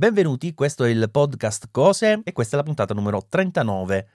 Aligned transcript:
Benvenuti, 0.00 0.54
questo 0.54 0.84
è 0.84 0.90
il 0.90 1.08
podcast 1.10 1.70
Cose 1.72 2.20
e 2.22 2.30
questa 2.30 2.54
è 2.54 2.58
la 2.60 2.64
puntata 2.64 2.94
numero 2.94 3.26
39. 3.28 4.10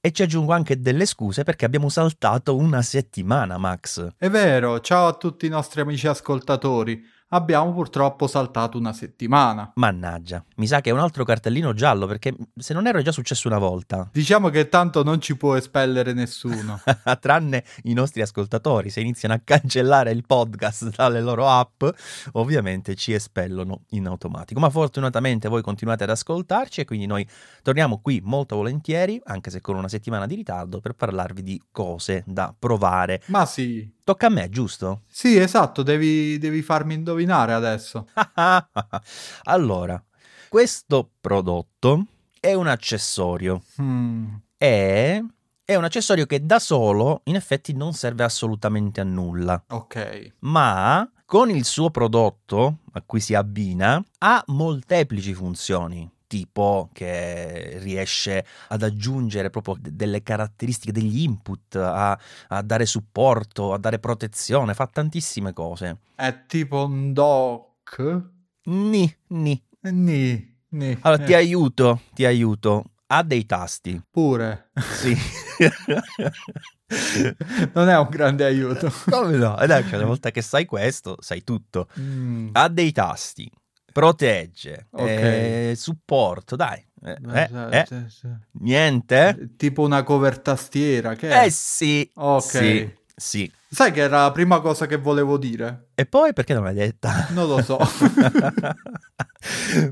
E 0.00 0.10
ci 0.10 0.22
aggiungo 0.24 0.52
anche 0.52 0.80
delle 0.80 1.06
scuse 1.06 1.44
perché 1.44 1.64
abbiamo 1.64 1.88
saltato 1.88 2.56
una 2.56 2.82
settimana, 2.82 3.56
Max. 3.56 4.14
È 4.18 4.28
vero, 4.28 4.80
ciao 4.80 5.06
a 5.06 5.12
tutti 5.12 5.46
i 5.46 5.48
nostri 5.48 5.80
amici 5.80 6.08
ascoltatori 6.08 7.00
abbiamo 7.28 7.72
purtroppo 7.72 8.26
saltato 8.26 8.78
una 8.78 8.92
settimana. 8.92 9.72
Mannaggia, 9.74 10.44
mi 10.56 10.66
sa 10.66 10.80
che 10.80 10.90
è 10.90 10.92
un 10.92 11.00
altro 11.00 11.24
cartellino 11.24 11.72
giallo 11.72 12.06
perché 12.06 12.34
se 12.54 12.74
non 12.74 12.86
ero 12.86 12.98
è 12.98 13.02
già 13.02 13.12
successo 13.12 13.48
una 13.48 13.58
volta. 13.58 14.08
Diciamo 14.12 14.48
che 14.50 14.68
tanto 14.68 15.02
non 15.02 15.20
ci 15.20 15.36
può 15.36 15.56
espellere 15.56 16.12
nessuno. 16.12 16.80
Tranne 17.20 17.64
i 17.84 17.92
nostri 17.92 18.22
ascoltatori, 18.22 18.90
se 18.90 19.00
iniziano 19.00 19.34
a 19.34 19.40
cancellare 19.42 20.10
il 20.12 20.24
podcast 20.24 20.94
dalle 20.94 21.20
loro 21.20 21.48
app, 21.48 21.84
ovviamente 22.32 22.94
ci 22.94 23.12
espellono 23.12 23.82
in 23.90 24.06
automatico. 24.06 24.60
Ma 24.60 24.70
fortunatamente 24.70 25.48
voi 25.48 25.62
continuate 25.62 26.04
ad 26.04 26.10
ascoltarci 26.10 26.82
e 26.82 26.84
quindi 26.84 27.06
noi 27.06 27.26
torniamo 27.62 28.00
qui 28.00 28.20
molto 28.22 28.56
volentieri, 28.56 29.20
anche 29.24 29.50
se 29.50 29.60
con 29.60 29.76
una 29.76 29.88
settimana 29.88 30.26
di 30.26 30.34
ritardo, 30.34 30.80
per 30.80 30.92
parlarvi 30.92 31.42
di 31.42 31.60
cose 31.72 32.22
da 32.26 32.54
provare. 32.56 33.22
Ma 33.26 33.46
sì, 33.46 33.94
Tocca 34.06 34.26
a 34.26 34.30
me, 34.30 34.48
giusto? 34.48 35.02
Sì, 35.08 35.36
esatto, 35.36 35.82
devi, 35.82 36.38
devi 36.38 36.62
farmi 36.62 36.94
indovinare 36.94 37.52
adesso. 37.52 38.06
allora, 39.42 40.00
questo 40.48 41.10
prodotto 41.20 42.04
è 42.38 42.54
un 42.54 42.68
accessorio. 42.68 43.64
Mm. 43.82 44.34
È, 44.56 45.20
è 45.64 45.74
un 45.74 45.82
accessorio 45.82 46.24
che 46.24 46.46
da 46.46 46.60
solo 46.60 47.22
in 47.24 47.34
effetti 47.34 47.72
non 47.72 47.94
serve 47.94 48.22
assolutamente 48.22 49.00
a 49.00 49.04
nulla. 49.04 49.60
Ok. 49.70 50.34
Ma 50.38 51.10
con 51.24 51.50
il 51.50 51.64
suo 51.64 51.90
prodotto 51.90 52.82
a 52.92 53.02
cui 53.04 53.18
si 53.18 53.34
abbina 53.34 54.00
ha 54.18 54.44
molteplici 54.46 55.34
funzioni 55.34 56.08
tipo 56.26 56.88
che 56.92 57.78
riesce 57.80 58.44
ad 58.68 58.82
aggiungere 58.82 59.50
proprio 59.50 59.76
delle 59.80 60.22
caratteristiche, 60.22 60.92
degli 60.92 61.22
input, 61.22 61.76
a, 61.76 62.18
a, 62.48 62.62
dare 62.62 62.86
supporto, 62.86 63.72
a 63.72 63.78
dare 63.78 63.98
protezione, 63.98 64.74
fa 64.74 64.86
tantissime 64.86 65.52
cose. 65.52 65.98
È 66.14 66.44
tipo 66.46 66.84
un 66.84 67.12
doc? 67.12 68.22
Ni, 68.64 69.16
ni. 69.28 69.62
Ni, 69.80 70.56
ni. 70.70 70.98
Allora 71.02 71.22
eh. 71.22 71.26
ti 71.26 71.34
aiuto, 71.34 72.00
ti 72.12 72.24
aiuto. 72.24 72.84
Ha 73.08 73.22
dei 73.22 73.46
tasti. 73.46 74.02
Pure. 74.10 74.70
Sì. 74.74 75.16
non 77.72 77.88
è 77.88 77.96
un 77.96 78.08
grande 78.10 78.44
aiuto. 78.44 78.92
Come 79.08 79.36
no? 79.36 79.54
Dai, 79.64 79.84
cioè, 79.84 79.98
una 79.98 80.06
volta 80.06 80.32
che 80.32 80.42
sai 80.42 80.64
questo, 80.64 81.16
sai 81.20 81.44
tutto. 81.44 81.86
Mm. 82.00 82.48
Ha 82.52 82.68
dei 82.68 82.90
tasti 82.90 83.48
protegge, 83.96 84.88
okay. 84.90 85.70
eh, 85.70 85.74
supporto, 85.74 86.54
dai. 86.54 86.86
Eh, 87.02 87.16
eh, 87.32 87.48
eh. 87.70 87.86
Sì, 87.88 88.04
sì. 88.08 88.28
Niente? 88.60 89.54
Tipo 89.56 89.80
una 89.80 90.02
cover 90.02 90.38
tastiera, 90.38 91.14
che 91.14 91.30
è? 91.30 91.46
Eh 91.46 91.50
sì. 91.50 92.06
Ok. 92.16 92.42
Sì, 92.42 92.94
sì. 93.16 93.50
Sai 93.70 93.92
che 93.92 94.02
era 94.02 94.24
la 94.24 94.32
prima 94.32 94.60
cosa 94.60 94.84
che 94.84 94.98
volevo 94.98 95.38
dire? 95.38 95.92
E 95.94 96.04
poi 96.04 96.34
perché 96.34 96.52
non 96.52 96.64
l'hai 96.64 96.74
detta? 96.74 97.28
Non 97.30 97.48
lo 97.48 97.62
so. 97.62 97.78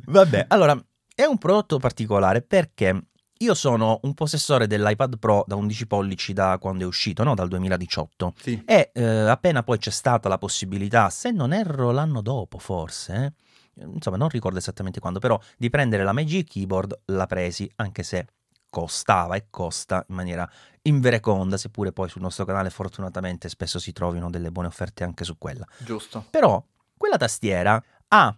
Vabbè, 0.04 0.44
allora, 0.48 0.78
è 1.14 1.24
un 1.24 1.38
prodotto 1.38 1.78
particolare 1.78 2.42
perché 2.42 3.06
io 3.38 3.54
sono 3.54 4.00
un 4.02 4.12
possessore 4.12 4.66
dell'iPad 4.66 5.18
Pro 5.18 5.44
da 5.46 5.56
11 5.56 5.86
pollici 5.86 6.34
da 6.34 6.58
quando 6.60 6.84
è 6.84 6.86
uscito, 6.86 7.24
no? 7.24 7.34
dal 7.34 7.48
2018. 7.48 8.34
Sì. 8.38 8.62
E 8.66 8.90
eh, 8.92 9.02
appena 9.02 9.62
poi 9.62 9.78
c'è 9.78 9.90
stata 9.90 10.28
la 10.28 10.36
possibilità, 10.36 11.08
se 11.08 11.30
non 11.30 11.54
erro 11.54 11.90
l'anno 11.90 12.20
dopo 12.20 12.58
forse, 12.58 13.14
eh, 13.14 13.32
insomma 13.76 14.16
non 14.16 14.28
ricordo 14.28 14.58
esattamente 14.58 15.00
quando, 15.00 15.18
però 15.18 15.38
di 15.56 15.70
prendere 15.70 16.04
la 16.04 16.12
Magic 16.12 16.48
Keyboard 16.50 17.00
l'ha 17.06 17.26
presi, 17.26 17.70
anche 17.76 18.02
se 18.02 18.26
costava 18.70 19.36
e 19.36 19.46
costa 19.50 20.04
in 20.08 20.16
maniera 20.16 20.50
invereconda, 20.82 21.56
seppure 21.56 21.92
poi 21.92 22.08
sul 22.08 22.22
nostro 22.22 22.44
canale 22.44 22.70
fortunatamente 22.70 23.48
spesso 23.48 23.78
si 23.78 23.92
trovino 23.92 24.30
delle 24.30 24.50
buone 24.50 24.68
offerte 24.68 25.04
anche 25.04 25.24
su 25.24 25.38
quella. 25.38 25.66
Giusto. 25.78 26.26
Però 26.30 26.62
quella 26.96 27.16
tastiera 27.16 27.82
ha 28.08 28.36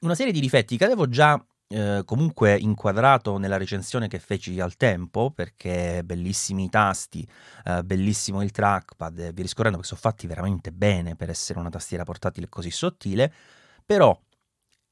una 0.00 0.14
serie 0.14 0.32
di 0.32 0.40
difetti 0.40 0.76
che 0.76 0.84
avevo 0.84 1.08
già 1.08 1.42
eh, 1.68 2.02
comunque 2.04 2.56
inquadrato 2.58 3.36
nella 3.38 3.56
recensione 3.56 4.08
che 4.08 4.18
feci 4.18 4.60
al 4.60 4.76
tempo, 4.76 5.30
perché 5.30 6.02
bellissimi 6.04 6.64
i 6.64 6.68
tasti, 6.68 7.28
eh, 7.64 7.82
bellissimo 7.82 8.42
il 8.42 8.50
trackpad, 8.50 9.32
vi 9.32 9.42
riscorrendo 9.42 9.78
che 9.78 9.84
sono 9.84 10.00
fatti 10.00 10.26
veramente 10.26 10.72
bene 10.72 11.16
per 11.16 11.30
essere 11.30 11.58
una 11.58 11.70
tastiera 11.70 12.04
portatile 12.04 12.48
così 12.48 12.70
sottile, 12.70 13.32
però 13.84 14.18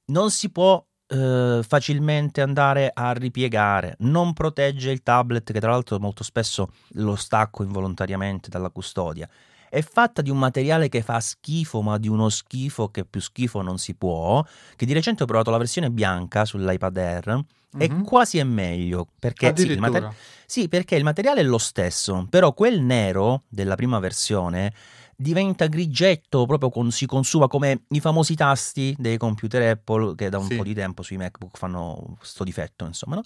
non 0.06 0.30
si 0.30 0.50
può 0.50 0.84
eh, 1.08 1.60
facilmente 1.66 2.40
andare 2.40 2.90
a 2.92 3.12
ripiegare, 3.12 3.96
non 4.00 4.32
protegge 4.32 4.90
il 4.90 5.02
tablet 5.02 5.52
che 5.52 5.60
tra 5.60 5.70
l'altro 5.70 5.98
molto 5.98 6.24
spesso 6.24 6.72
lo 6.94 7.16
stacco 7.16 7.62
involontariamente 7.62 8.48
dalla 8.48 8.70
custodia. 8.70 9.28
È 9.68 9.82
fatta 9.82 10.22
di 10.22 10.30
un 10.30 10.38
materiale 10.38 10.88
che 10.88 11.02
fa 11.02 11.20
schifo, 11.20 11.82
ma 11.82 11.98
di 11.98 12.08
uno 12.08 12.28
schifo 12.28 12.88
che 12.88 13.04
più 13.04 13.20
schifo 13.20 13.62
non 13.62 13.78
si 13.78 13.94
può. 13.94 14.42
Che 14.74 14.86
di 14.86 14.92
recente 14.92 15.24
ho 15.24 15.26
provato 15.26 15.50
la 15.50 15.58
versione 15.58 15.90
bianca 15.90 16.44
sull'iPad 16.44 16.96
Air 16.96 17.30
mm-hmm. 17.30 17.42
e 17.78 17.88
mhm. 17.90 18.04
quasi 18.04 18.38
è 18.38 18.44
meglio. 18.44 19.08
Perché 19.18 19.52
sì, 19.56 19.76
materi- 19.76 20.08
sì, 20.46 20.68
perché 20.68 20.94
il 20.94 21.04
materiale 21.04 21.40
è 21.40 21.44
lo 21.44 21.58
stesso, 21.58 22.26
però 22.30 22.54
quel 22.54 22.80
nero 22.80 23.42
della 23.48 23.74
prima 23.74 23.98
versione 23.98 24.72
diventa 25.16 25.66
grigetto, 25.66 26.46
proprio 26.46 26.70
con, 26.70 26.90
si 26.90 27.06
consuma 27.06 27.48
come 27.48 27.84
i 27.88 28.00
famosi 28.00 28.34
tasti 28.34 28.94
dei 28.98 29.16
computer 29.16 29.62
Apple 29.62 30.14
che 30.14 30.28
da 30.28 30.38
un 30.38 30.46
sì. 30.46 30.56
po' 30.56 30.62
di 30.62 30.74
tempo 30.74 31.02
sui 31.02 31.16
MacBook 31.16 31.56
fanno 31.56 32.14
questo 32.18 32.44
difetto, 32.44 32.84
insomma, 32.84 33.16
no? 33.16 33.22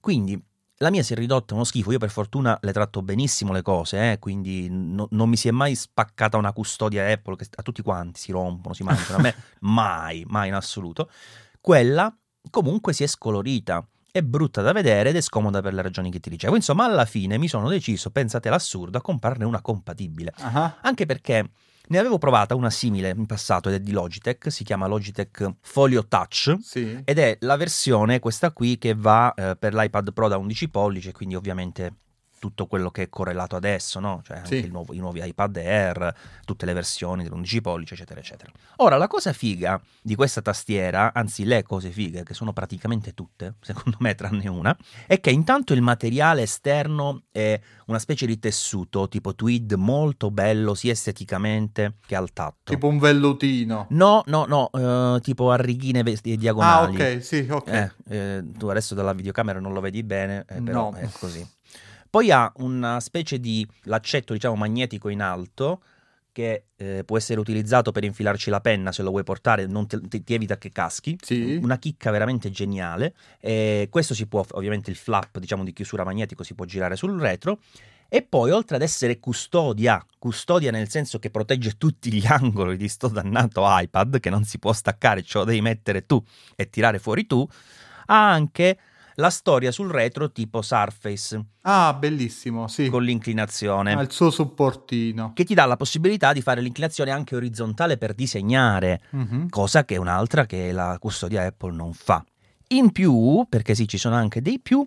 Quindi 0.00 0.40
la 0.78 0.90
mia 0.90 1.02
si 1.02 1.12
è 1.12 1.16
ridotta 1.16 1.54
uno 1.54 1.64
schifo, 1.64 1.92
io 1.92 1.98
per 1.98 2.10
fortuna 2.10 2.58
le 2.60 2.72
tratto 2.72 3.02
benissimo 3.02 3.52
le 3.52 3.62
cose, 3.62 4.12
eh? 4.12 4.18
quindi 4.18 4.68
no, 4.70 5.08
non 5.10 5.28
mi 5.28 5.36
si 5.36 5.48
è 5.48 5.50
mai 5.50 5.74
spaccata 5.74 6.36
una 6.36 6.52
custodia 6.52 7.10
Apple 7.10 7.36
che 7.36 7.46
a 7.54 7.62
tutti 7.62 7.82
quanti 7.82 8.20
si 8.20 8.32
rompono, 8.32 8.74
si 8.74 8.82
mangiano, 8.82 9.18
a 9.18 9.22
me 9.22 9.34
mai, 9.60 10.24
mai 10.26 10.48
in 10.48 10.54
assoluto. 10.54 11.10
Quella 11.60 12.14
comunque 12.50 12.92
si 12.92 13.04
è 13.04 13.06
scolorita 13.06 13.86
è 14.14 14.22
brutta 14.22 14.62
da 14.62 14.70
vedere 14.70 15.08
ed 15.08 15.16
è 15.16 15.20
scomoda 15.20 15.60
per 15.60 15.74
le 15.74 15.82
ragioni 15.82 16.08
che 16.08 16.20
ti 16.20 16.30
dicevo. 16.30 16.54
Insomma, 16.54 16.84
alla 16.84 17.04
fine 17.04 17.36
mi 17.36 17.48
sono 17.48 17.68
deciso, 17.68 18.10
pensate 18.10 18.48
l'assurdo, 18.48 18.98
a 18.98 19.00
comprarne 19.00 19.44
una 19.44 19.60
compatibile. 19.60 20.32
Uh-huh. 20.38 20.70
Anche 20.82 21.04
perché 21.04 21.50
ne 21.88 21.98
avevo 21.98 22.16
provata 22.16 22.54
una 22.54 22.70
simile 22.70 23.08
in 23.08 23.26
passato 23.26 23.68
ed 23.68 23.74
è 23.74 23.80
di 23.80 23.90
Logitech, 23.90 24.52
si 24.52 24.62
chiama 24.62 24.86
Logitech 24.86 25.54
Folio 25.62 26.06
Touch 26.06 26.54
sì. 26.60 27.02
ed 27.02 27.18
è 27.18 27.38
la 27.40 27.56
versione 27.56 28.20
questa 28.20 28.52
qui 28.52 28.78
che 28.78 28.94
va 28.94 29.34
eh, 29.34 29.56
per 29.56 29.74
l'iPad 29.74 30.12
Pro 30.12 30.28
da 30.28 30.36
11 30.36 30.68
pollici, 30.68 31.10
quindi 31.10 31.34
ovviamente 31.34 31.94
tutto 32.44 32.66
quello 32.66 32.90
che 32.90 33.04
è 33.04 33.08
correlato 33.08 33.56
adesso, 33.56 34.00
no? 34.00 34.20
cioè 34.22 34.42
sì. 34.44 34.68
nuovo, 34.68 34.92
i 34.92 34.98
nuovi 34.98 35.24
iPad 35.24 35.56
Air, 35.56 36.14
tutte 36.44 36.66
le 36.66 36.74
versioni 36.74 37.22
dell'11 37.22 37.60
pollici, 37.62 37.94
eccetera, 37.94 38.20
eccetera. 38.20 38.52
Ora, 38.76 38.98
la 38.98 39.06
cosa 39.06 39.32
figa 39.32 39.80
di 40.02 40.14
questa 40.14 40.42
tastiera, 40.42 41.14
anzi 41.14 41.46
le 41.46 41.62
cose 41.62 41.88
fighe, 41.88 42.22
che 42.22 42.34
sono 42.34 42.52
praticamente 42.52 43.14
tutte, 43.14 43.54
secondo 43.62 43.96
me 44.00 44.14
tranne 44.14 44.46
una, 44.48 44.76
è 45.06 45.20
che 45.20 45.30
intanto 45.30 45.72
il 45.72 45.80
materiale 45.80 46.42
esterno 46.42 47.22
è 47.32 47.58
una 47.86 47.98
specie 47.98 48.26
di 48.26 48.38
tessuto 48.38 49.08
tipo 49.08 49.34
tweed 49.34 49.72
molto 49.72 50.30
bello 50.30 50.74
sia 50.74 50.92
esteticamente 50.92 51.94
che 52.06 52.14
al 52.14 52.30
tatto. 52.34 52.74
Tipo 52.74 52.88
un 52.88 52.98
vellutino. 52.98 53.86
No, 53.88 54.22
no, 54.26 54.44
no, 54.44 54.68
uh, 54.70 55.18
tipo 55.20 55.50
a 55.50 55.56
righine 55.56 56.02
diagonali. 56.02 57.00
Ah, 57.00 57.14
ok, 57.14 57.24
sì, 57.24 57.46
ok. 57.48 57.68
Eh, 57.68 57.92
eh, 58.08 58.44
tu 58.58 58.66
adesso 58.66 58.94
dalla 58.94 59.14
videocamera 59.14 59.60
non 59.60 59.72
lo 59.72 59.80
vedi 59.80 60.02
bene, 60.02 60.44
eh, 60.46 60.60
però 60.60 60.90
no. 60.90 60.98
è 60.98 61.08
così. 61.18 61.53
Poi 62.14 62.30
ha 62.30 62.52
una 62.58 63.00
specie 63.00 63.40
di 63.40 63.66
laccetto, 63.86 64.34
diciamo, 64.34 64.54
magnetico 64.54 65.08
in 65.08 65.20
alto 65.20 65.82
che 66.30 66.66
eh, 66.76 67.02
può 67.04 67.16
essere 67.16 67.40
utilizzato 67.40 67.90
per 67.90 68.04
infilarci 68.04 68.50
la 68.50 68.60
penna 68.60 68.92
se 68.92 69.02
lo 69.02 69.10
vuoi 69.10 69.24
portare, 69.24 69.66
non 69.66 69.88
ti, 69.88 69.98
ti, 70.06 70.22
ti 70.22 70.32
evita 70.32 70.56
che 70.56 70.70
caschi. 70.70 71.18
Sì. 71.20 71.58
Una 71.60 71.76
chicca 71.76 72.12
veramente 72.12 72.52
geniale. 72.52 73.16
E 73.40 73.88
questo 73.90 74.14
si 74.14 74.28
può, 74.28 74.44
ovviamente 74.52 74.90
il 74.90 74.96
flap, 74.96 75.40
diciamo, 75.40 75.64
di 75.64 75.72
chiusura 75.72 76.04
magnetico 76.04 76.44
si 76.44 76.54
può 76.54 76.64
girare 76.66 76.94
sul 76.94 77.18
retro. 77.18 77.58
E 78.08 78.22
poi, 78.22 78.52
oltre 78.52 78.76
ad 78.76 78.82
essere 78.82 79.18
custodia, 79.18 80.00
custodia 80.16 80.70
nel 80.70 80.88
senso 80.88 81.18
che 81.18 81.30
protegge 81.30 81.72
tutti 81.76 82.12
gli 82.12 82.26
angoli 82.26 82.76
di 82.76 82.86
sto 82.86 83.08
dannato 83.08 83.64
iPad, 83.66 84.20
che 84.20 84.30
non 84.30 84.44
si 84.44 84.60
può 84.60 84.72
staccare, 84.72 85.24
ce 85.24 85.38
lo 85.38 85.42
devi 85.42 85.60
mettere 85.60 86.06
tu 86.06 86.22
e 86.54 86.70
tirare 86.70 87.00
fuori 87.00 87.26
tu, 87.26 87.44
ha 88.06 88.30
anche 88.30 88.78
la 89.16 89.30
storia 89.30 89.70
sul 89.70 89.90
retro 89.90 90.30
tipo 90.30 90.62
Surface. 90.62 91.44
Ah, 91.62 91.94
bellissimo, 91.94 92.68
sì. 92.68 92.88
Con 92.88 93.02
l'inclinazione. 93.02 93.94
Ha 93.94 94.00
il 94.00 94.10
suo 94.10 94.30
supportino. 94.30 95.32
Che 95.34 95.44
ti 95.44 95.54
dà 95.54 95.64
la 95.64 95.76
possibilità 95.76 96.32
di 96.32 96.42
fare 96.42 96.60
l'inclinazione 96.60 97.10
anche 97.10 97.36
orizzontale 97.36 97.96
per 97.96 98.14
disegnare, 98.14 99.02
mm-hmm. 99.14 99.48
cosa 99.48 99.84
che 99.84 99.94
è 99.94 99.98
un'altra 99.98 100.46
che 100.46 100.72
la 100.72 100.96
custodia 100.98 101.42
Apple 101.42 101.74
non 101.74 101.92
fa. 101.92 102.24
In 102.68 102.92
più, 102.92 103.46
perché 103.48 103.74
sì, 103.74 103.86
ci 103.86 103.98
sono 103.98 104.14
anche 104.14 104.40
dei 104.40 104.58
più, 104.58 104.84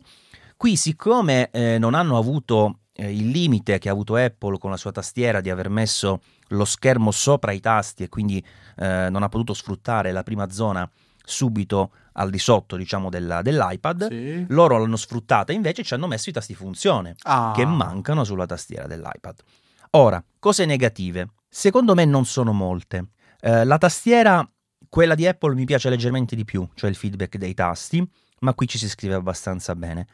qui 0.57 0.75
siccome 0.75 1.49
eh, 1.51 1.77
non 1.77 1.93
hanno 1.93 2.17
avuto 2.17 2.79
eh, 2.93 3.13
il 3.13 3.29
limite 3.29 3.77
che 3.77 3.89
ha 3.89 3.91
avuto 3.91 4.15
Apple 4.15 4.57
con 4.57 4.71
la 4.71 4.77
sua 4.77 4.91
tastiera 4.91 5.39
di 5.39 5.49
aver 5.49 5.69
messo 5.69 6.21
lo 6.49 6.65
schermo 6.65 7.11
sopra 7.11 7.51
i 7.51 7.59
tasti 7.59 8.03
e 8.03 8.09
quindi 8.09 8.43
eh, 8.77 9.07
non 9.09 9.21
ha 9.23 9.29
potuto 9.29 9.53
sfruttare 9.53 10.11
la 10.11 10.23
prima 10.23 10.49
zona 10.49 10.89
subito 11.23 11.91
al 12.19 12.29
di 12.29 12.39
sotto 12.39 12.75
diciamo 12.75 13.09
della, 13.09 13.41
dell'iPad 13.41 14.07
Sì. 14.09 14.45
loro 14.49 14.77
l'hanno 14.77 14.95
sfruttata 14.97 15.51
invece 15.51 15.83
ci 15.83 15.93
hanno 15.93 16.07
messo 16.07 16.29
i 16.29 16.33
tasti 16.33 16.53
funzione 16.55 17.15
Ah. 17.23 17.51
che 17.55 17.65
mancano 17.65 18.23
sulla 18.23 18.45
tastiera 18.45 18.87
dell'iPad. 18.87 19.39
Ora, 19.91 20.23
cose 20.39 20.65
negative. 20.65 21.29
Secondo 21.49 21.93
me 21.95 22.05
non 22.05 22.25
sono 22.25 22.51
molte. 22.53 23.07
Eh, 23.39 23.63
la 23.63 23.77
tastiera, 23.77 24.47
quella 24.89 25.15
di 25.15 25.25
Apple, 25.25 25.53
mi 25.55 25.65
piace 25.65 25.89
leggermente 25.89 26.35
di 26.35 26.43
più, 26.43 26.67
cioè 26.75 26.89
il 26.89 26.95
feedback 26.95 27.37
dei 27.37 27.53
tasti, 27.53 28.05
ma 28.41 28.53
qui 28.53 28.67
ci 28.67 28.77
si 28.77 28.89
scrive 28.89 29.13
abbastanza 29.15 29.75
bene. 29.75 30.05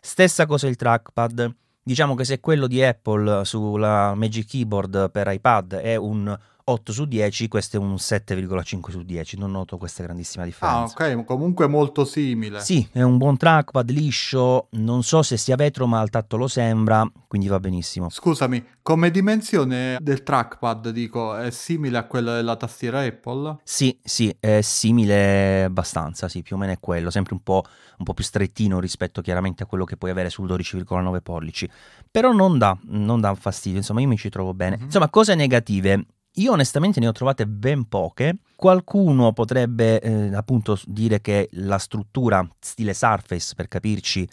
Stessa 0.00 0.46
cosa 0.46 0.66
il 0.66 0.76
trackpad. 0.76 1.54
Diciamo 1.82 2.14
che 2.14 2.24
se 2.24 2.40
quello 2.40 2.66
di 2.66 2.82
Apple 2.84 3.44
sulla 3.44 4.14
Magic 4.14 4.46
Keyboard 4.48 5.10
per 5.10 5.26
iPad 5.30 5.74
è 5.74 5.96
un 5.96 6.36
8 6.70 6.92
su 6.92 7.06
10, 7.06 7.48
questo 7.48 7.76
è 7.76 7.80
un 7.80 7.94
7,5 7.94 8.90
su 8.90 9.02
10. 9.02 9.38
Non 9.38 9.52
noto 9.52 9.78
questa 9.78 10.02
grandissima 10.02 10.42
Ah, 10.42 10.46
differenza. 10.46 10.94
ok, 10.94 11.24
comunque 11.24 11.66
molto 11.66 12.04
simile. 12.04 12.60
Sì, 12.60 12.86
è 12.92 13.00
un 13.02 13.16
buon 13.16 13.36
trackpad 13.38 13.88
liscio, 13.90 14.68
non 14.72 15.02
so 15.02 15.22
se 15.22 15.36
sia 15.38 15.56
vetro 15.56 15.86
ma 15.86 16.00
al 16.00 16.10
tatto 16.10 16.36
lo 16.36 16.46
sembra, 16.46 17.10
quindi 17.26 17.48
va 17.48 17.58
benissimo. 17.58 18.10
Scusami, 18.10 18.62
come 18.82 19.10
dimensione 19.10 19.96
del 20.00 20.22
trackpad, 20.22 20.90
dico, 20.90 21.36
è 21.36 21.50
simile 21.50 21.96
a 21.98 22.04
quella 22.04 22.34
della 22.34 22.56
tastiera 22.56 23.00
Apple? 23.00 23.58
Sì, 23.64 23.98
sì, 24.02 24.34
è 24.38 24.60
simile 24.60 25.64
abbastanza, 25.64 26.28
sì, 26.28 26.42
più 26.42 26.56
o 26.56 26.58
meno 26.58 26.72
è 26.72 26.78
quello, 26.78 27.10
sempre 27.10 27.32
un 27.34 27.42
po', 27.42 27.64
un 27.98 28.04
po' 28.04 28.12
più 28.12 28.24
strettino 28.24 28.78
rispetto 28.78 29.22
chiaramente 29.22 29.62
a 29.62 29.66
quello 29.66 29.84
che 29.84 29.96
puoi 29.96 30.10
avere 30.10 30.28
sul 30.28 30.46
12,9 30.46 31.20
pollici, 31.22 31.68
però 32.10 32.32
non 32.32 32.58
dà, 32.58 32.76
non 32.88 33.20
dà 33.20 33.34
fastidio, 33.34 33.78
insomma 33.78 34.00
io 34.02 34.08
mi 34.08 34.18
ci 34.18 34.28
trovo 34.28 34.52
bene. 34.52 34.76
Mhm. 34.76 34.84
Insomma, 34.84 35.08
cose 35.08 35.34
negative. 35.34 36.04
Io 36.38 36.52
onestamente 36.52 37.00
ne 37.00 37.08
ho 37.08 37.12
trovate 37.12 37.46
ben 37.46 37.88
poche. 37.88 38.38
Qualcuno 38.54 39.32
potrebbe 39.32 40.00
eh, 40.00 40.34
appunto 40.34 40.78
dire 40.84 41.20
che 41.20 41.48
la 41.52 41.78
struttura 41.78 42.48
stile 42.60 42.94
Surface, 42.94 43.54
per 43.56 43.66
capirci, 43.66 44.28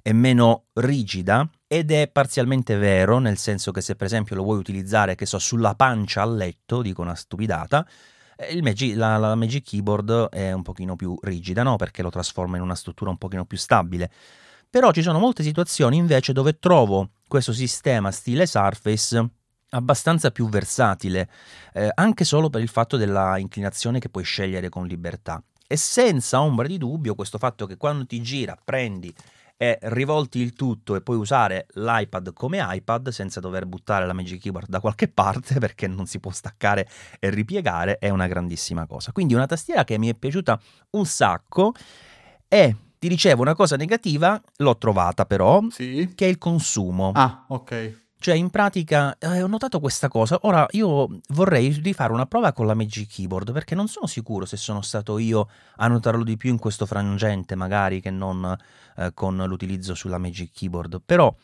è 0.00 0.12
meno 0.12 0.64
rigida 0.74 1.48
ed 1.66 1.90
è 1.90 2.08
parzialmente 2.08 2.76
vero, 2.76 3.18
nel 3.18 3.36
senso 3.36 3.70
che 3.70 3.82
se 3.82 3.96
per 3.96 4.06
esempio 4.06 4.34
lo 4.34 4.44
vuoi 4.44 4.58
utilizzare, 4.58 5.14
che 5.14 5.26
so, 5.26 5.38
sulla 5.38 5.74
pancia 5.74 6.22
al 6.22 6.36
letto, 6.36 6.80
dico 6.80 7.02
una 7.02 7.14
stupidata, 7.14 7.86
eh, 8.36 8.62
Magic- 8.62 8.96
la, 8.96 9.18
la 9.18 9.34
Magic 9.34 9.62
Keyboard 9.62 10.30
è 10.30 10.52
un 10.52 10.62
pochino 10.62 10.96
più 10.96 11.18
rigida, 11.20 11.62
no? 11.62 11.76
Perché 11.76 12.00
lo 12.00 12.10
trasforma 12.10 12.56
in 12.56 12.62
una 12.62 12.74
struttura 12.74 13.10
un 13.10 13.18
pochino 13.18 13.44
più 13.44 13.58
stabile. 13.58 14.10
Però 14.70 14.90
ci 14.90 15.02
sono 15.02 15.18
molte 15.18 15.42
situazioni 15.42 15.98
invece 15.98 16.32
dove 16.32 16.58
trovo 16.58 17.10
questo 17.28 17.52
sistema 17.52 18.10
stile 18.10 18.46
Surface 18.46 19.28
abbastanza 19.74 20.30
più 20.30 20.48
versatile, 20.48 21.28
eh, 21.72 21.90
anche 21.94 22.24
solo 22.24 22.50
per 22.50 22.60
il 22.62 22.68
fatto 22.68 22.96
della 22.96 23.38
inclinazione 23.38 23.98
che 23.98 24.08
puoi 24.08 24.24
scegliere 24.24 24.68
con 24.68 24.86
libertà. 24.86 25.42
E 25.66 25.76
senza 25.76 26.40
ombra 26.40 26.66
di 26.66 26.76
dubbio 26.78 27.14
questo 27.14 27.38
fatto 27.38 27.66
che 27.66 27.76
quando 27.76 28.06
ti 28.06 28.20
gira, 28.20 28.56
prendi 28.62 29.12
e 29.56 29.78
rivolti 29.82 30.40
il 30.40 30.54
tutto 30.54 30.96
e 30.96 31.02
puoi 31.02 31.16
usare 31.16 31.66
l'iPad 31.74 32.32
come 32.32 32.58
iPad 32.60 33.10
senza 33.10 33.38
dover 33.38 33.64
buttare 33.64 34.04
la 34.06 34.12
Magic 34.12 34.40
Keyboard 34.40 34.68
da 34.68 34.80
qualche 34.80 35.06
parte 35.08 35.58
perché 35.60 35.86
non 35.86 36.06
si 36.06 36.18
può 36.18 36.32
staccare 36.32 36.88
e 37.20 37.30
ripiegare 37.30 37.98
è 37.98 38.08
una 38.08 38.26
grandissima 38.26 38.86
cosa. 38.86 39.12
Quindi 39.12 39.34
una 39.34 39.46
tastiera 39.46 39.84
che 39.84 39.98
mi 39.98 40.08
è 40.08 40.14
piaciuta 40.14 40.60
un 40.90 41.06
sacco 41.06 41.72
e 42.48 42.76
ti 42.98 43.08
dicevo 43.08 43.42
una 43.42 43.54
cosa 43.54 43.76
negativa, 43.76 44.40
l'ho 44.58 44.76
trovata 44.76 45.24
però, 45.26 45.60
Sì. 45.70 46.12
che 46.14 46.26
è 46.26 46.28
il 46.28 46.38
consumo. 46.38 47.12
Ah, 47.14 47.44
ok. 47.48 48.00
Cioè, 48.22 48.36
in 48.36 48.50
pratica, 48.50 49.18
eh, 49.18 49.42
ho 49.42 49.48
notato 49.48 49.80
questa 49.80 50.06
cosa. 50.06 50.38
Ora, 50.42 50.64
io 50.70 51.18
vorrei 51.30 51.70
rifare 51.82 52.12
una 52.12 52.26
prova 52.26 52.52
con 52.52 52.66
la 52.68 52.74
Magic 52.74 53.12
Keyboard, 53.12 53.50
perché 53.50 53.74
non 53.74 53.88
sono 53.88 54.06
sicuro 54.06 54.44
se 54.44 54.56
sono 54.56 54.80
stato 54.80 55.18
io 55.18 55.48
a 55.78 55.88
notarlo 55.88 56.22
di 56.22 56.36
più 56.36 56.50
in 56.50 56.58
questo 56.60 56.86
frangente, 56.86 57.56
magari, 57.56 58.00
che 58.00 58.12
non 58.12 58.56
eh, 58.96 59.10
con 59.12 59.36
l'utilizzo 59.36 59.96
sulla 59.96 60.18
Magic 60.18 60.52
Keyboard. 60.52 61.02
Però 61.04 61.34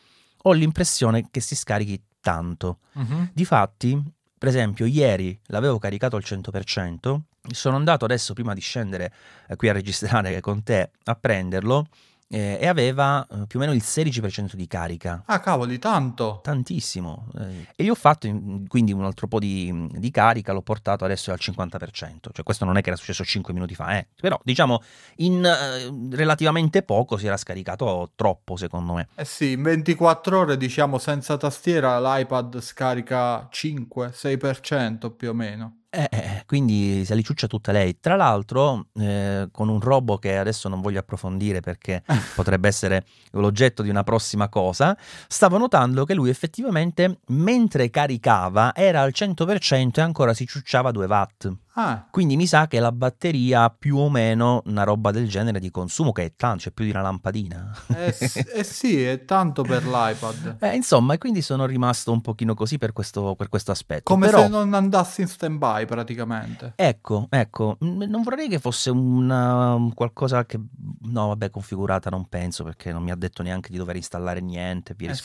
ho 0.43 0.51
l'impressione 0.53 1.27
che 1.29 1.41
si 1.41 1.57
scarichi 1.57 2.01
tanto. 2.21 2.77
Mhm. 2.93 3.31
Difatti, 3.33 4.01
per 4.37 4.47
esempio, 4.47 4.85
ieri 4.85 5.37
l'avevo 5.47 5.79
caricato 5.79 6.15
al 6.15 6.23
100%, 6.23 7.19
sono 7.51 7.75
andato 7.75 8.05
adesso 8.05 8.33
prima 8.33 8.53
di 8.53 8.61
scendere 8.61 9.11
eh, 9.49 9.57
qui 9.57 9.67
a 9.67 9.73
registrare 9.73 10.39
con 10.39 10.63
te 10.63 10.91
a 11.03 11.15
prenderlo 11.15 11.87
eh, 12.31 12.57
e 12.61 12.67
aveva 12.67 13.25
eh, 13.29 13.45
più 13.47 13.57
o 13.59 13.61
meno 13.61 13.73
il 13.73 13.81
16% 13.83 14.53
di 14.53 14.67
carica. 14.67 15.23
Ah, 15.25 15.39
cavoli, 15.39 15.79
tanto. 15.79 16.39
Tantissimo. 16.43 17.27
eh, 17.39 17.67
e 17.75 17.83
gli 17.83 17.89
ho 17.89 17.95
fatto 17.95 18.27
in- 18.27 18.67
quindi 18.67 18.91
un 18.93 19.03
altro 19.03 19.27
po' 19.27 19.39
di, 19.39 19.87
di 19.93 20.11
carica, 20.11 20.53
l'ho 20.53 20.61
portato 20.61 21.05
adesso 21.05 21.31
al 21.31 21.39
50%. 21.41 22.29
Cioè, 22.31 22.43
questo 22.43 22.65
non 22.65 22.77
è 22.77 22.81
che 22.81 22.89
era 22.89 22.97
successo 22.97 23.23
5 23.23 23.53
minuti 23.53 23.73
fa, 23.75 23.97
eh. 23.97 24.07
Però, 24.19 24.39
diciamo, 24.43 24.81
in 25.17 25.43
eh, 25.43 26.15
relativamente 26.15 26.83
poco 26.83 27.17
si 27.17 27.25
era 27.25 27.37
scaricato 27.37 28.11
troppo, 28.15 28.55
secondo 28.55 28.93
me. 28.93 29.07
Eh 29.15 29.25
sì, 29.25 29.51
in 29.53 29.63
24 29.63 30.39
ore, 30.39 30.57
diciamo, 30.57 30.97
senza 30.99 31.35
tastiera 31.37 31.99
l'iPad 31.99 32.59
scarica 32.61 33.49
5-6% 33.51 35.11
più 35.15 35.29
o 35.29 35.33
meno. 35.33 35.73
Eh, 35.91 36.07
eh, 36.11 36.28
quindi 36.49 37.05
se 37.05 37.13
li 37.13 37.23
ciuccia 37.23 37.45
tutta 37.45 37.71
lei. 37.71 37.99
Tra 37.99 38.15
l'altro, 38.15 38.87
eh, 38.95 39.49
con 39.51 39.69
un 39.69 39.79
robo 39.79 40.17
che 40.17 40.35
adesso 40.35 40.67
non 40.67 40.81
voglio 40.81 40.97
approfondire 40.97 41.59
perché 41.59 42.01
potrebbe 42.33 42.67
essere 42.67 43.05
l'oggetto 43.33 43.83
di 43.83 43.89
una 43.89 44.01
prossima 44.01 44.49
cosa, 44.49 44.97
stavo 45.27 45.59
notando 45.59 46.05
che 46.05 46.15
lui 46.15 46.31
effettivamente, 46.31 47.19
mentre 47.27 47.91
caricava, 47.91 48.73
era 48.73 49.01
al 49.01 49.11
100% 49.13 49.99
e 49.99 50.01
ancora 50.01 50.33
si 50.33 50.47
ciucciava 50.47 50.89
2 50.89 51.05
watt. 51.05 51.53
Ah, 51.81 52.07
Quindi 52.11 52.35
mi 52.35 52.45
sa 52.45 52.67
che 52.67 52.77
la 52.81 52.91
batteria 52.91 53.63
ha 53.63 53.69
più 53.69 53.95
o 53.95 54.09
meno 54.09 54.61
una 54.65 54.83
roba 54.83 55.11
del 55.11 55.29
genere 55.29 55.61
di 55.61 55.71
consumo, 55.71 56.11
che 56.11 56.25
è 56.25 56.33
tanto, 56.35 56.63
c'è 56.63 56.71
più 56.71 56.83
di 56.83 56.91
una 56.91 56.99
lampadina. 56.99 57.73
eh, 57.95 58.13
eh 58.53 58.63
sì, 58.65 59.01
è 59.01 59.23
tanto 59.23 59.61
per 59.63 59.85
l'iPad. 59.85 60.57
Eh, 60.59 60.75
insomma, 60.75 61.13
e 61.13 61.17
quindi 61.17 61.41
sono 61.41 61.65
rimasto 61.65 62.11
un 62.11 62.19
pochino 62.19 62.53
così 62.53 62.77
per 62.77 62.91
questo, 62.91 63.33
per 63.35 63.47
questo 63.47 63.71
aspetto. 63.71 64.11
Come 64.11 64.25
Però, 64.25 64.41
se 64.41 64.49
non 64.49 64.73
andassi 64.73 65.21
in 65.21 65.27
stand-by 65.27 65.85
praticamente. 65.85 66.73
Ecco, 66.75 67.27
ecco, 67.29 67.77
non 67.79 68.23
vorrei 68.23 68.49
che 68.49 68.59
fosse 68.59 68.89
una, 68.89 69.73
un 69.73 69.93
qualcosa 69.93 70.45
che, 70.45 70.59
no, 71.03 71.27
vabbè, 71.27 71.49
configurata 71.49 72.09
non 72.09 72.27
penso 72.27 72.65
perché 72.65 72.91
non 72.91 73.03
mi 73.03 73.11
ha 73.11 73.15
detto 73.15 73.41
neanche 73.41 73.69
di 73.71 73.77
dover 73.77 73.95
installare 73.95 74.41
niente, 74.41 74.95
via 74.97 75.11
Eh 75.11 75.15
sì. 75.15 75.21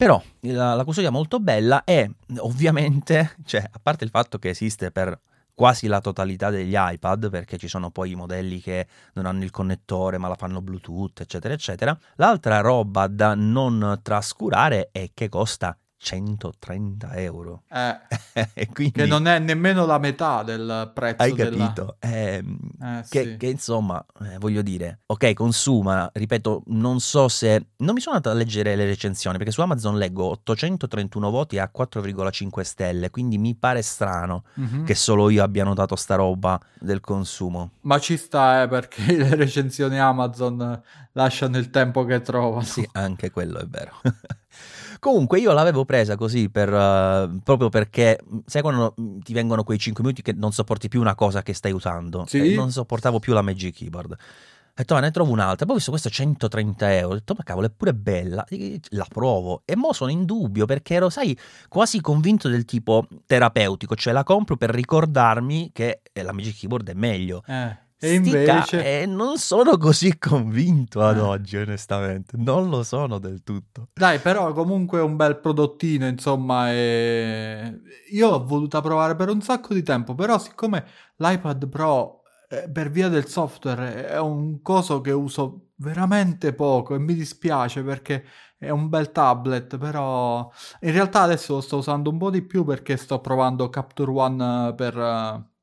Però 0.00 0.22
la, 0.40 0.72
la 0.72 0.84
custodia 0.84 1.10
molto 1.10 1.40
bella 1.40 1.84
è 1.84 2.08
ovviamente, 2.38 3.36
cioè, 3.44 3.62
a 3.70 3.78
parte 3.82 4.04
il 4.04 4.08
fatto 4.08 4.38
che 4.38 4.48
esiste 4.48 4.90
per 4.90 5.20
quasi 5.54 5.88
la 5.88 6.00
totalità 6.00 6.48
degli 6.48 6.72
iPad, 6.74 7.28
perché 7.28 7.58
ci 7.58 7.68
sono 7.68 7.90
poi 7.90 8.12
i 8.12 8.14
modelli 8.14 8.62
che 8.62 8.86
non 9.12 9.26
hanno 9.26 9.44
il 9.44 9.50
connettore 9.50 10.16
ma 10.16 10.28
la 10.28 10.36
fanno 10.36 10.62
Bluetooth, 10.62 11.20
eccetera, 11.20 11.52
eccetera. 11.52 11.98
L'altra 12.14 12.60
roba 12.60 13.08
da 13.08 13.34
non 13.34 14.00
trascurare 14.02 14.88
è 14.90 15.10
che 15.12 15.28
costa 15.28 15.76
130 16.02 17.12
euro. 17.16 17.62
Eh, 17.70 17.98
e 18.54 18.66
quindi, 18.68 18.92
che 18.94 19.06
non 19.06 19.26
è 19.26 19.38
nemmeno 19.38 19.84
la 19.84 19.98
metà 19.98 20.42
del 20.42 20.90
prezzo 20.94 21.22
hai 21.22 21.32
della... 21.34 21.56
capito? 21.66 21.96
Ehm, 22.00 22.58
Eh, 22.82 23.04
che, 23.10 23.22
sì. 23.22 23.36
che, 23.36 23.46
insomma, 23.46 24.04
eh, 24.22 24.38
voglio 24.38 24.62
dire, 24.62 25.00
ok, 25.06 25.34
consuma, 25.34 26.10
ripeto, 26.12 26.62
non 26.68 27.00
so 27.00 27.28
se. 27.28 27.66
Non 27.76 27.94
mi 27.94 28.00
sono 28.00 28.16
andato 28.16 28.34
a 28.34 28.38
leggere 28.38 28.74
le 28.76 28.86
recensioni 28.86 29.36
perché 29.36 29.52
su 29.52 29.60
Amazon 29.60 29.98
leggo 29.98 30.24
831 30.30 31.30
voti 31.30 31.58
a 31.58 31.70
4,5 31.74 32.60
stelle, 32.62 33.10
quindi 33.10 33.36
mi 33.38 33.54
pare 33.54 33.82
strano 33.82 34.44
Mhm. 34.54 34.84
che 34.84 34.94
solo 34.94 35.28
io 35.28 35.42
abbia 35.42 35.64
notato 35.64 35.96
sta 35.96 36.14
roba 36.14 36.58
del 36.80 37.00
consumo. 37.00 37.72
Ma 37.82 37.98
ci 37.98 38.16
sta, 38.16 38.62
eh, 38.62 38.68
perché 38.68 39.02
le 39.16 39.34
recensioni 39.34 39.98
Amazon 39.98 40.60
eh, 40.62 40.82
lasciano 41.12 41.58
il 41.58 41.68
tempo 41.70 42.04
che 42.06 42.22
trovano. 42.22 42.62
Sì, 42.64 42.88
anche 42.92 43.30
quello 43.30 43.58
è 43.58 43.66
vero. 43.66 43.92
Comunque 45.00 45.40
io 45.40 45.52
l'avevo 45.52 45.86
presa 45.86 46.14
così 46.14 46.50
per, 46.50 46.72
eh, 46.72 47.40
proprio 47.42 47.70
perché, 47.70 48.20
sai 48.44 48.60
quando 48.60 48.94
ti 49.24 49.32
vengono 49.32 49.64
quei 49.64 49.78
5 49.78 50.04
minuti 50.04 50.20
che 50.20 50.34
non 50.34 50.52
sopporti 50.52 50.88
più 50.88 51.00
una 51.00 51.14
cosa 51.14 51.42
che 51.42 51.54
stai 51.54 51.72
usando? 51.72 52.24
Sì. 52.28 52.52
Eh, 52.52 52.54
non 52.54 52.70
sopportavo 52.70 53.18
più 53.18 53.32
la 53.32 53.40
Magic 53.42 53.74
Keyboard. 53.76 54.12
Ho 54.12 54.72
detto, 54.74 54.94
"Ah, 54.94 55.00
ne 55.00 55.10
trovo 55.10 55.32
un'altra. 55.32 55.64
Poi 55.64 55.74
ho 55.74 55.78
visto 55.78 55.90
questa 55.90 56.10
130 56.10 56.94
euro. 56.94 57.14
Ho 57.14 57.18
detto, 57.18 57.34
ma 57.36 57.42
cavolo, 57.42 57.66
è 57.66 57.70
pure 57.70 57.92
bella. 57.94 58.44
La 58.90 59.06
provo. 59.08 59.62
E 59.64 59.74
mo 59.74 59.92
sono 59.92 60.10
in 60.10 60.24
dubbio 60.24 60.64
perché 60.66 60.94
ero, 60.94 61.10
sai, 61.10 61.36
quasi 61.68 62.00
convinto 62.00 62.48
del 62.48 62.64
tipo 62.64 63.06
terapeutico. 63.26 63.94
Cioè 63.96 64.12
la 64.12 64.22
compro 64.22 64.56
per 64.56 64.70
ricordarmi 64.70 65.70
che 65.72 66.02
eh, 66.12 66.22
la 66.22 66.32
Magic 66.32 66.58
Keyboard 66.58 66.90
è 66.90 66.94
meglio. 66.94 67.42
Eh, 67.46 67.76
E 68.02 68.14
invece... 68.14 69.02
eh, 69.02 69.06
non 69.06 69.36
sono 69.36 69.76
così 69.76 70.16
convinto 70.18 71.02
ad 71.02 71.18
Eh. 71.18 71.20
oggi, 71.20 71.56
onestamente. 71.56 72.36
Non 72.38 72.68
lo 72.70 72.82
sono 72.82 73.18
del 73.18 73.42
tutto. 73.42 73.88
Dai, 73.92 74.18
però 74.20 74.52
comunque 74.52 75.00
è 75.00 75.02
un 75.02 75.16
bel 75.16 75.38
prodottino, 75.38 76.06
insomma, 76.06 76.72
e... 76.72 77.80
io 78.10 78.30
l'ho 78.30 78.44
voluta 78.44 78.80
provare 78.80 79.14
per 79.16 79.28
un 79.28 79.42
sacco 79.42 79.74
di 79.74 79.82
tempo, 79.82 80.14
però 80.14 80.38
siccome 80.38 80.84
l'iPad 81.16 81.68
Pro 81.68 82.22
eh, 82.48 82.70
per 82.70 82.90
via 82.90 83.08
del 83.08 83.26
software 83.28 84.06
è 84.08 84.18
un 84.18 84.62
coso 84.62 85.00
che 85.02 85.12
uso 85.12 85.72
veramente 85.76 86.54
poco 86.54 86.94
e 86.94 86.98
mi 86.98 87.14
dispiace 87.14 87.82
perché 87.82 88.24
è 88.58 88.70
un 88.70 88.88
bel 88.88 89.12
tablet, 89.12 89.76
però 89.78 90.50
in 90.80 90.92
realtà 90.92 91.22
adesso 91.22 91.54
lo 91.54 91.60
sto 91.60 91.78
usando 91.78 92.10
un 92.10 92.18
po' 92.18 92.30
di 92.30 92.42
più 92.42 92.64
perché 92.64 92.96
sto 92.96 93.20
provando 93.20 93.68
Capture 93.70 94.10
One 94.10 94.74
per, 94.74 94.94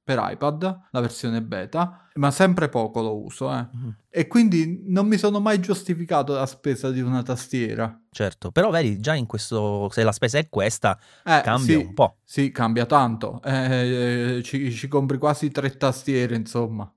per 0.08 0.26
iPad, 0.26 0.88
la 0.92 1.02
versione 1.02 1.42
beta, 1.42 2.08
ma 2.14 2.32
sempre 2.32 2.70
poco 2.70 3.02
lo 3.02 3.22
uso, 3.22 3.54
eh. 3.54 3.68
mm. 3.76 3.90
E 4.10 4.28
quindi 4.28 4.84
non 4.86 5.06
mi 5.06 5.18
sono 5.18 5.42
mai 5.42 5.60
giustificato 5.60 6.34
la 6.34 6.46
spesa 6.46 6.92
di 6.92 7.02
una 7.02 7.24
tastiera. 7.24 8.04
Certo, 8.10 8.52
però 8.52 8.70
vedi, 8.70 9.02
già 9.02 9.16
in 9.16 9.26
questo, 9.26 9.90
se 9.92 10.04
la 10.04 10.14
spesa 10.14 10.38
è 10.38 10.48
questa, 10.48 10.98
eh, 11.26 11.42
cambia 11.44 11.78
sì, 11.78 11.86
un 11.86 11.94
po'. 11.94 12.20
Sì, 12.24 12.52
cambia 12.52 12.86
tanto. 12.86 13.42
Eh, 13.44 14.40
ci, 14.46 14.72
ci 14.72 14.88
compri 14.88 15.18
quasi 15.18 15.52
tre 15.52 15.76
tastiere, 15.76 16.38
insomma. 16.38 16.90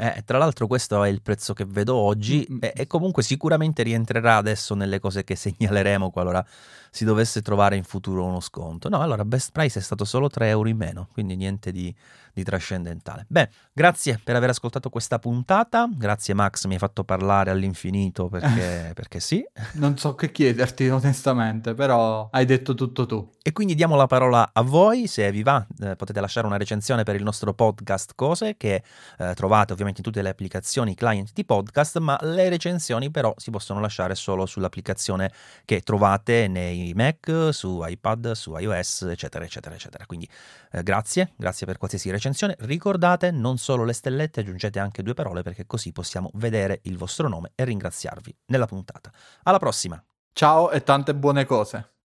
Eh, 0.00 0.22
tra 0.24 0.38
l'altro 0.38 0.68
questo 0.68 1.02
è 1.02 1.08
il 1.08 1.22
prezzo 1.22 1.54
che 1.54 1.64
vedo 1.64 1.96
oggi 1.96 2.46
mm-hmm. 2.48 2.58
e, 2.62 2.72
e, 2.76 2.86
comunque 2.86 3.24
sicuramente 3.24 3.82
rientrerà 3.82 4.36
adesso 4.36 4.76
nelle 4.76 5.00
cose 5.00 5.24
che 5.24 5.34
segnaleremo 5.34 6.10
qualora 6.10 6.46
si 6.90 7.04
dovesse 7.04 7.42
trovare 7.42 7.76
in 7.76 7.84
futuro 7.84 8.24
uno 8.24 8.40
sconto. 8.40 8.88
No, 8.88 9.00
allora 9.00 9.24
best 9.24 9.50
price 9.52 9.78
è 9.78 9.82
stato 9.82 10.04
solo 10.04 10.28
3 10.28 10.48
euro 10.48 10.68
in 10.68 10.76
meno, 10.76 11.08
quindi 11.12 11.36
niente 11.36 11.72
di, 11.72 11.94
di 12.32 12.42
trascendentale. 12.42 13.26
Beh, 13.28 13.48
grazie 13.72 14.20
per 14.22 14.36
aver 14.36 14.50
ascoltato 14.50 14.88
questa 14.90 15.18
puntata, 15.18 15.88
grazie 15.90 16.34
Max, 16.34 16.66
mi 16.66 16.74
hai 16.74 16.78
fatto 16.78 17.04
parlare 17.04 17.50
all'infinito 17.50 18.28
perché, 18.28 18.92
perché 18.96 19.20
sì. 19.20 19.44
Non 19.72 19.96
so 19.98 20.14
che 20.14 20.30
chiederti 20.30 20.88
onestamente, 20.88 21.74
però 21.74 22.28
hai 22.30 22.44
detto 22.44 22.74
tutto 22.74 23.06
tu. 23.06 23.30
E 23.42 23.52
quindi 23.52 23.74
diamo 23.74 23.96
la 23.96 24.06
parola 24.06 24.50
a 24.52 24.62
voi, 24.62 25.06
se 25.06 25.30
vi 25.30 25.42
va 25.42 25.64
eh, 25.80 25.96
potete 25.96 26.20
lasciare 26.20 26.46
una 26.46 26.56
recensione 26.56 27.02
per 27.02 27.14
il 27.14 27.22
nostro 27.22 27.54
podcast 27.54 28.12
Cose 28.14 28.56
che 28.56 28.82
eh, 29.18 29.34
trovate 29.34 29.72
ovviamente 29.88 30.02
tutte 30.02 30.22
le 30.22 30.28
applicazioni 30.28 30.94
client 30.94 31.32
di 31.32 31.44
podcast, 31.44 31.98
ma 31.98 32.18
le 32.22 32.48
recensioni 32.48 33.10
però 33.10 33.34
si 33.36 33.50
possono 33.50 33.80
lasciare 33.80 34.14
solo 34.14 34.46
sull'applicazione 34.46 35.32
che 35.64 35.80
trovate 35.80 36.46
nei 36.48 36.92
Mac, 36.94 37.48
su 37.52 37.82
iPad, 37.84 38.32
su 38.32 38.56
iOS, 38.56 39.02
eccetera, 39.02 39.44
eccetera, 39.44 39.74
eccetera. 39.74 40.06
Quindi 40.06 40.28
eh, 40.72 40.82
grazie, 40.82 41.32
grazie 41.36 41.66
per 41.66 41.78
qualsiasi 41.78 42.10
recensione. 42.10 42.56
Ricordate 42.60 43.30
non 43.30 43.58
solo 43.58 43.84
le 43.84 43.92
stellette, 43.92 44.40
aggiungete 44.40 44.78
anche 44.78 45.02
due 45.02 45.14
parole 45.14 45.42
perché 45.42 45.66
così 45.66 45.92
possiamo 45.92 46.30
vedere 46.34 46.80
il 46.84 46.96
vostro 46.96 47.28
nome 47.28 47.52
e 47.54 47.64
ringraziarvi 47.64 48.36
nella 48.46 48.66
puntata. 48.66 49.10
Alla 49.44 49.58
prossima! 49.58 50.02
Ciao 50.32 50.70
e 50.70 50.82
tante 50.82 51.14
buone 51.14 51.44
cose! 51.44 51.97